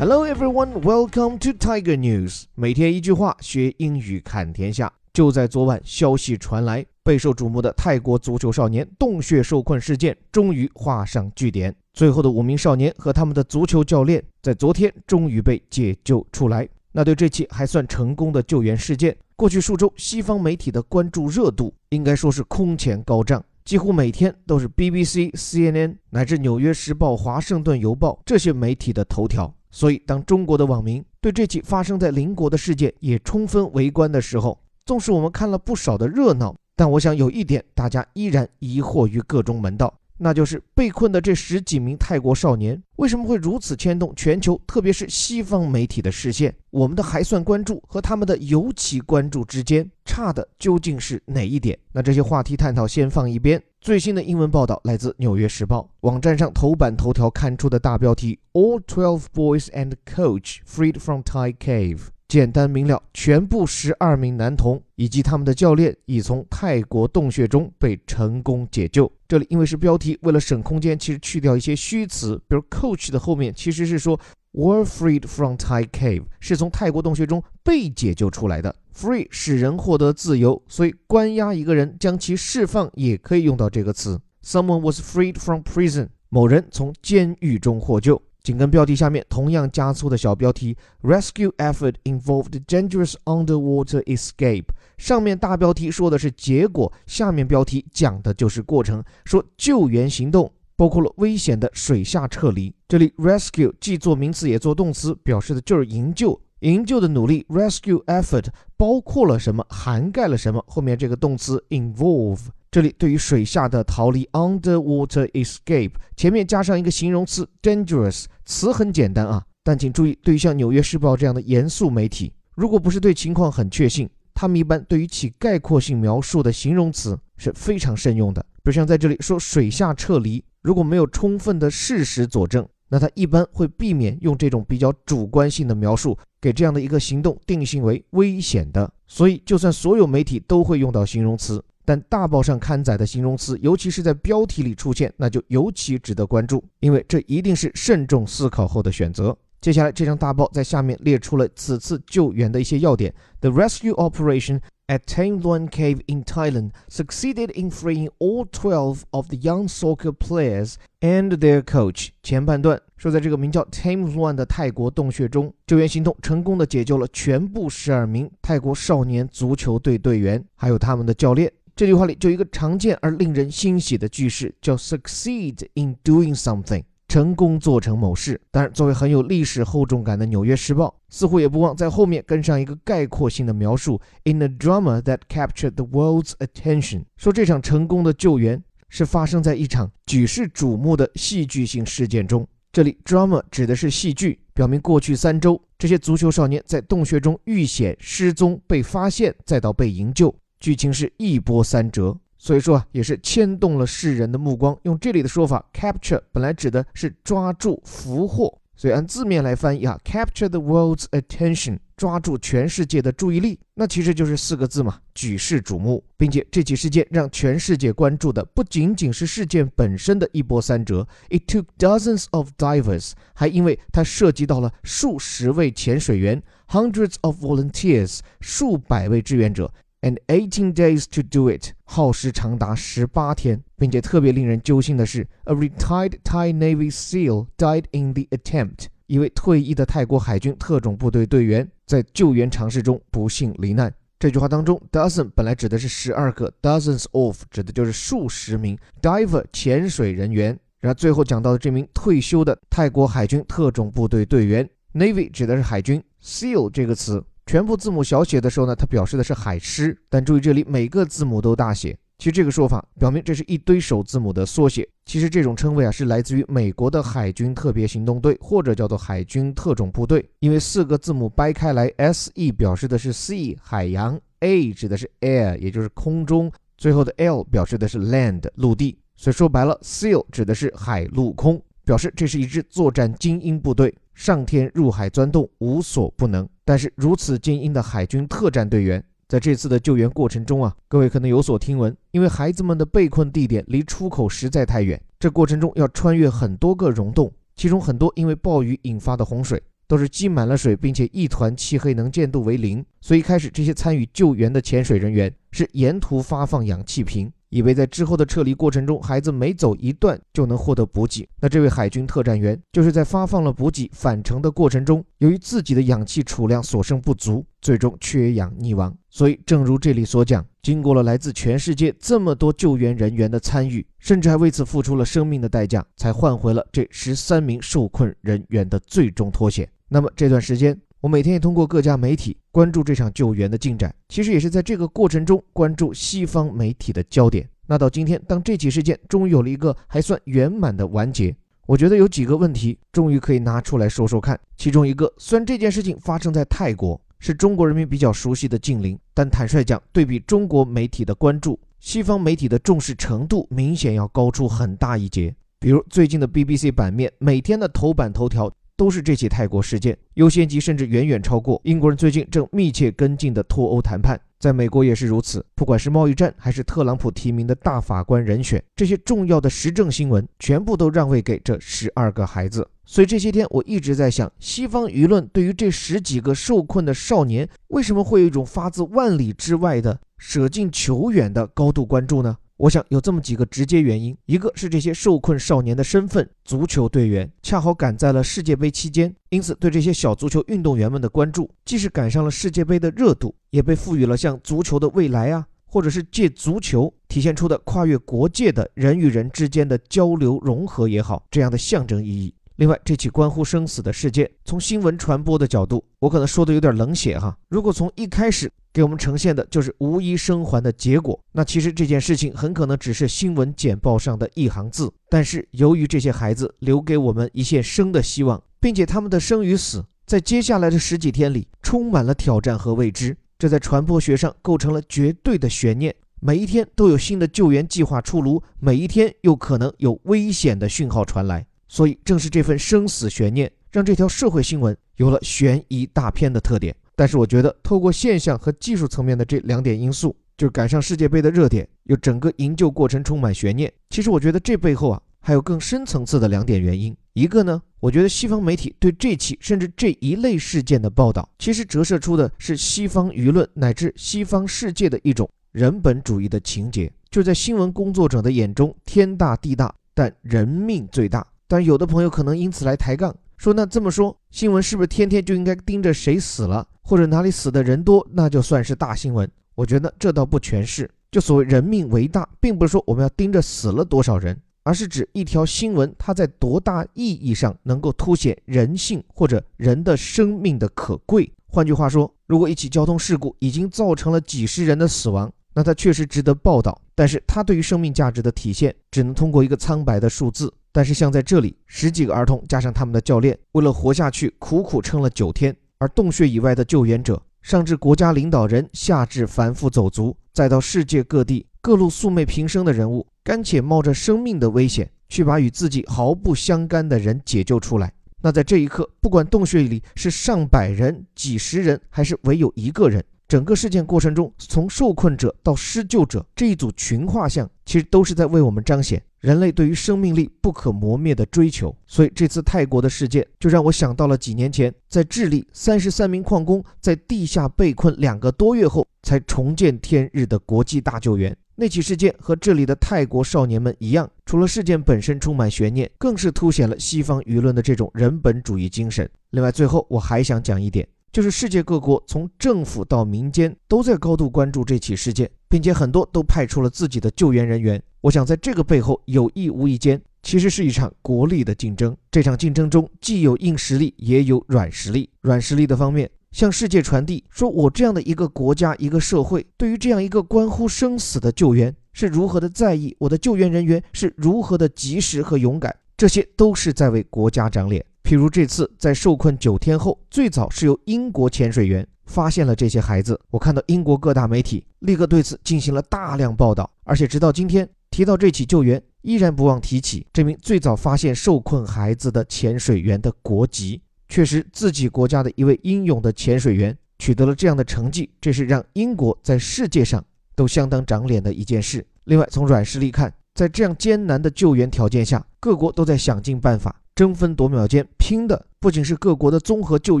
[0.00, 2.44] Hello everyone, welcome to Tiger News。
[2.54, 4.92] 每天一句话，学英语看天下。
[5.12, 11.74] 就在昨晚，消息传来，备受瞩目的泰国足球少年洞穴受困事件终于画上句点。
[11.94, 16.68] 最后的五名少年和他们的足球教练，在昨天终于被解救出来。
[16.92, 29.52] 那对这起还算成功的救援事件，过去数周西方媒体的关注热度应该说是空前高涨，几乎每天都是 BBC、CNN 乃至《纽约时报》、《华盛顿邮报》这些媒体的头条。
[29.70, 46.54] 所以，当中国的网民对这起发生在邻国的事件也充分围观的时候，纵使我们看了不少的热闹，但我想有一点大家依然疑惑于各中门道，那就是被困的这十几名泰国少年为什么会如此牵动全球，特别是西方媒体的视线？
[46.70, 51.78] 我们的还算关注和他们的尤其关注之间差的究竟是哪一点？
[51.92, 53.62] 那这些话题探讨先放一边。
[53.80, 62.00] 最新的英文报道来自《纽约时报》网站上头版头条看出的大标题：All twelve boys and coach freed from Thai cave。
[62.26, 69.10] 简单明了，全部十二名男童以及他们的教练已从泰国洞穴中被成功解救。
[69.26, 74.18] 这里因为是标题，为了省空间，其实去掉一些虚词，比如 coach 的后面其实是说
[74.52, 78.74] were freed from Thai cave，是从泰国洞穴中被解救出来的。
[78.94, 84.20] Free 使人获得自由，所以关押一个人将其释放也可以用到这个词。
[84.42, 88.20] Someone was freed from prison，某人从监狱中获救。
[88.42, 94.64] 紧跟标题下面同样加粗的小标题：Rescue effort involved dangerous underwater escape。
[94.96, 102.72] 上面大标题说的是结果，下面标题讲的就是过程，说救援行动包括了危险的水下撤离。
[102.86, 106.40] 这里 rescue 既做名词也做动词，表示的就是营救。
[106.60, 109.66] 营救的努力，rescue effort 包括了什么？
[109.68, 110.64] 涵盖了什么？
[110.68, 128.44] 后面这个动词 involve，这里对于水下的逃离 underwater escape，前面加上一个形容词 dangerous，词很简单啊，但请注意，对于像《纽约时报》这样的严肃媒体，如果不是对情况很确信，他们一般对于起概括性描述的形容词是非常慎用的。
[128.62, 132.66] 比如像在这里说水下撤离，如果没有充分的事实佐证。
[132.90, 138.90] 那他一般会避免用这种比较主观性的描述，给这样的一个行动定性为危险的。
[139.06, 149.36] 所以，就算所有媒体都会用到形容词，但大报上刊载的形容词，尤其是在标题里出现，那就尤其值得关注，因为这一定是慎重思考后的选择。
[149.60, 159.36] 接下来，这张大报在下面列出了此次救援的一些要点：The rescue operation at Tam Luang Cave in Thailand succeeded in freeing all 12 of the
[159.36, 162.08] young soccer players and their coach。
[162.22, 171.52] 前半段说，在这个名叫 Tam Luang 的泰国洞穴中，救援行动成功的解救了全部十二名泰国少年足球队队员，还有他们的教练。
[171.76, 176.82] 这句话里就一个常见而令人欣喜的句式，叫 succeed in doing something。
[177.08, 192.46] 成功做成某事，当然，作为很有历史厚重感的《纽约时报》，似乎也不忘在后面跟上一个概括性的描述：In a drama that captured the world's attention，说这场成功的救援是发生在一场举世瞩目的戏剧性事件中。
[192.70, 202.14] 这里 drama 指的是戏剧，表明过去三周这些足球少年在洞穴中遇险、失踪、被发现，再到被营救，剧情是一波三折。
[202.38, 204.78] 所以说啊，也是牵动了世人的目光。
[204.84, 216.04] 用这里的说法，capture 本来指的是抓住、俘获，所以按字面来翻译啊，capture the world's attention，抓住全世界的注意力，那其实就是四个字嘛，举世瞩目。
[216.16, 229.72] 并且这起事件让全世界关注的不仅仅是事件本身的一波三折，it took dozens of divers，还因为它涉及到了数十位潜水员，hundreds of volunteers，数百位志愿者。
[230.00, 238.86] And eighteen days to do it，耗时长达十八天，并且特别令人揪心的是，a retired Thai Navy SEAL died in the attempt。
[239.06, 243.92] 一位退役的泰国海军特种部队队员在救援尝试中不幸罹难。
[244.20, 250.56] 这句话当中，dozen 本来指的是十二个，dozens of 指的就是数十名 diver 潜水人员。
[250.78, 257.20] 然后最后讲到的这名退休的泰国海军特种部队队员，Navy 指的是海军，SEAL 这个词。
[257.48, 261.98] 全部字母小写的时候呢，它表示的是海狮，但注意这里每个字母都大写。
[262.18, 264.86] 其实这个说法表明这是一堆首字母的缩写。
[265.06, 278.98] 其实这种称谓啊是来自于美国的海军特别行动队或者叫做海军特种部队，因为四个字母掰开来，S E 表示的是 sea 海洋，A 指的是 air 也就是空中，最后的 L 表示的是 land 陆地。
[279.16, 283.94] 所以说白了，SEAL 指的是海陆空，表示这是一支作战精英部队。
[284.18, 286.46] 上天入海钻洞，无所不能。
[286.64, 302.84] 但是如此精英的海军特战队员，在这次的救援过程中啊，各位可能有所听闻，因为孩子们的被困地点离出口实在太远，这过程中要穿越很多个溶洞，其中很多因为暴雨引发的洪水，都是积满了水，并且一团漆黑，能见度为零。
[303.00, 307.32] 所以开始这些参与救援的潜水人员是沿途发放氧气瓶。
[307.50, 311.28] 以为在之后的撤离过程中，孩子每走一段就能获得补给。
[311.40, 318.94] 那这位海军特战员就是在发放了补给返程的过程中，由于自己的氧气储量所剩不足，最终缺氧溺亡。
[319.10, 329.68] 所以，正如这里所讲，经过了来自全世界这么多救援人员的参与，甚至还为此付出了生命的代价，才换回了这十三名受困人员的最终脱险。
[329.88, 337.48] 那么这段时间，我每天也通过各家媒体关注这场救援的进展，其实也是在这个过程中关注西方媒体的焦点。
[337.68, 341.32] 那到今天，当这起事件终于有了一个还算圆满的完结，
[341.66, 344.38] 我觉得有几个问题终于可以拿出来说说看。
[344.56, 355.32] 其中一个，虽然这件事情发生在泰国，是中国人民比较熟悉的近邻，但坦率讲，对比中国媒体的关注，西方媒体的重视程度明显要高出很大一截。
[355.60, 358.52] 比如最近的 BBC 版面，每天的头版头条。
[358.78, 364.18] 都是这起泰国事件优先级，甚至远远超过英国人最近正密切跟进的脱欧谈判。
[364.38, 372.68] 在美国也是如此，不管是贸易战，还是特朗普提名的大法官人选，这些重要的时政新闻全部都让位给这十二个孩子。
[372.84, 382.36] 所以这些天我一直在想，西方舆论对于这十几个受困的少年，为什么会有一种发自万里之外的舍近求远的高度关注呢？
[382.58, 402.34] 我想有这么几个直接原因，一个是这些受困少年的身份，足球队员，恰好赶在了世界杯期间，因此对这些小足球运动员们的关注，既是赶上了世界杯的热度，也被赋予了像足球的未来啊，或者是借足球体现出的跨越国界的人与人之间的交流融合也好，这样的象征意义。
[402.58, 407.38] 另外，这起关乎生死的事件，从新闻传播的角度，我可能说的有点冷血哈。
[407.48, 414.92] 如果从一开始给我们呈现的就是无一生还的结果，那其实这件事情很可能只是新闻简报上的一行字。
[415.08, 425.94] 但是由于这些孩子留给我们一线生的希望，并且他们的生与死在接下来的十几天里充满了挑战和未知，这在传播学上构成了绝对的悬念。
[426.20, 431.46] 每一天都有新的救援计划出炉，每一天又可能有危险的讯号传来。
[431.68, 436.74] 所以，正是这份生死悬念，让这条社会新闻有了悬疑大片的特点。
[436.96, 443.72] 但是，我觉得透过现象和技术层面的这两点因素，就是赶上世界杯的热点，又整个营救过程充满悬念。
[443.90, 446.96] 其实，我觉得这背后啊，还有更深层次的两点原因。
[447.12, 461.26] 一个呢，我觉得西方媒体对这起甚至这一类事件的报道，其实折射出的是西方舆论乃至西方世界的一种人本主义的情节，就在新闻工作者的眼中，天大地大，但人命最大。
[461.48, 469.26] 但有的朋友可能因此来抬杠，说那这么说，新闻是不是天天就应该盯着谁死了，或者哪里死的人多，那就算是大新闻？
[469.54, 470.88] 我觉得这倒不全是。
[471.10, 481.32] 就所谓人命为大，并不是说我们要盯着死了多少人，而是指一条新闻它在多大意义上能够凸显人性或者人的生命的可贵。
[481.46, 490.52] 换句话说，如果一起交通事故已经造成了几十人的死亡，那它确实值得报道，但是它对于生命价值的体现，只能通过一个苍白的数字。
[490.72, 507.92] 但是像在这里，十几个儿童加上他们的教练，为了活下去，苦苦撑了九天；而洞穴以外的救援者，上至国家领导人，下至凡夫走卒，再到世界各地各路素昧平生的人物，甘且冒着生命的危险，去把与自己毫不相干的人解救出来。
[508.20, 519.02] 那在这一刻，不管洞穴里是上百人、几十人，还是唯有一个人，整个事件过程中，从受困者到施救者这一组群画像，其实都是在为我们彰显。
[519.20, 531.36] 人类对于生命力不可磨灭的追求，所以这次泰国的事件就让我想到了几年前在智利三十三名矿工在地下被困两个多月后才重见天日的国际大救援。
[531.54, 539.10] 那起事件和这里的泰国少年们一样，除了事件本身充满悬念，更是凸显了西方舆论的这种人本主义精神。
[539.30, 540.88] 另外，最后我还想讲一点。
[541.12, 547.82] 就是世界各国从政府到民间都在高度关注这起事件，并且很多都派出了自己的救援人员。
[548.00, 551.96] 我想在这个背后有意无意间，其实是一场国力的竞争。
[552.10, 555.08] 这场竞争中既有硬实力，也有软实力。
[555.22, 567.84] 软实力的方面，向世界传递说我这样的一个国家、一个社会，对于这样一个关乎生死的救援是如何的在意，我的救援人员是如何的及时和勇敢，这些都是在为国家长脸。
[568.08, 573.20] 譬如这次在受困九天后，最早是由英国潜水员发现了这些孩子。
[573.28, 583.82] 我看到英国各大媒体立刻对此进行了大量报道，而且直到今天提到这起救援，依然不忘提起这名最早发现受困孩子的潜水员的国籍。
[584.08, 590.02] 确实，自己国家的一位英勇的潜水员取得了这样的成绩，这是让英国在世界上
[590.34, 591.86] 都相当长脸的一件事。
[592.04, 596.74] 另外，从软实力看，在这样艰难的救援条件下，各国都在想尽办法。
[596.98, 600.00] 争分夺秒间拼的不仅是各国的综合救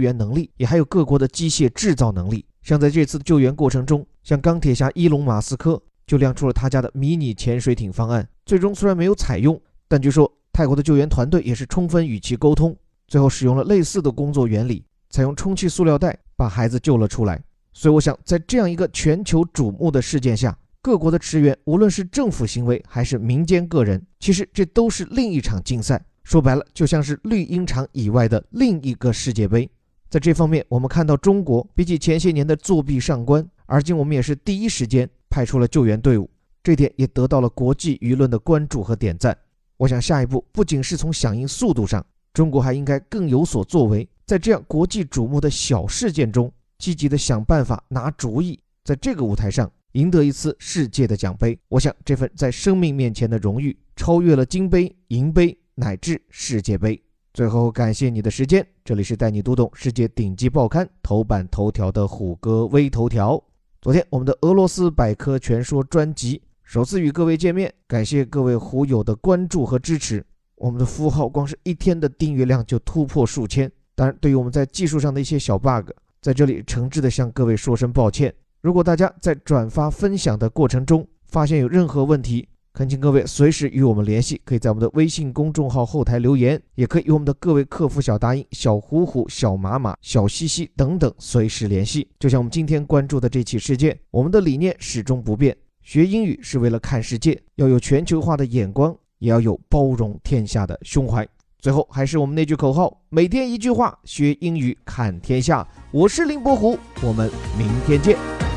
[0.00, 2.44] 援能力，也还有各国的机械制造能力。
[2.60, 8.28] 像在这次的救援过程中，像钢铁侠伊隆马斯克就亮出了他家的迷你潜水艇方案。
[8.44, 12.76] 最终虽然没有采用，但据说泰国的救援团队也是充分与其沟通，
[13.06, 17.40] 最后使用了类似的工作原理，采用充气塑料袋把孩子救了出来。
[17.72, 26.04] 所以我想，在这样一个全球瞩目的事件下，各国的驰援，无论是政府行为还是民间个人，其实这都是另一场竞赛。
[26.28, 29.66] 说白了，就像是绿茵场以外的另一个世界杯。
[30.10, 36.28] 在这方面，我们看到中国比起前些年的作壁上观，而今我们也是第一时间派出了救援队伍，
[36.62, 39.34] 这点也得到了国际舆论的关注和点赞。
[39.78, 42.04] 我想下一步不仅是从响应速度上，
[42.34, 51.58] 中国还应该更有所作为，在这样国际瞩目的小事件中，积极的想办法拿主意，在这个舞台上赢得一次世界的奖杯。
[51.70, 57.00] 我想这份在生命面前的荣誉，超越了金杯、银杯，乃至世界杯。
[57.32, 58.66] 最后，感谢你的时间。
[58.84, 63.40] 这里是带你读懂世界顶级报刊头版头条的虎哥微头条。
[63.80, 70.24] 昨天，我们的俄罗斯百科全说专辑首次与各位见面，感谢各位虎友的关注和支持。
[70.56, 73.70] 我们的符号光是一天的订阅量就突破数千。
[73.94, 78.34] 当然，对于我们在技术上的一些小 bug，在这里诚挚的向各位说声抱歉。
[78.60, 92.06] 如果大家在转发分享的过程中发现有任何问题，恳请各位随时与我们联系，可以在我们的微信公众号后台留言，也可以与我们的各位客服小答应、小虎虎、小马马、小西西等等随时联系。
[92.20, 101.26] 就像我们今天关注的这起事件，我们的理念始终不变：学英语是为了看世界，要有全球化的眼光，也要有包容天下的胸怀。
[101.58, 105.66] 最后，还是我们那句口号：每天一句话，学英语看天下。
[105.90, 108.47] 我是林伯虎，我们明天见。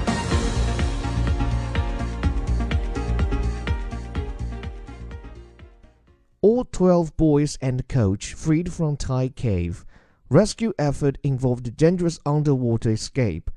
[6.43, 9.85] All 12 boys and coach freed from Thai cave.
[10.27, 13.51] Rescue effort involved dangerous underwater escape.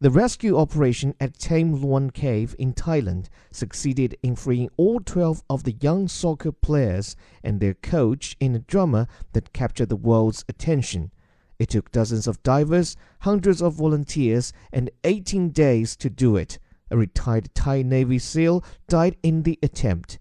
[0.00, 5.64] The rescue operation at Tam Luang Cave in Thailand succeeded in freeing all 12 of
[5.64, 11.10] the young soccer players and their coach in a drama that captured the world's attention.
[11.58, 16.58] It took dozens of divers, hundreds of volunteers, and 18 days to do it.
[16.90, 20.18] A retired Thai Navy SEAL died in the attempt.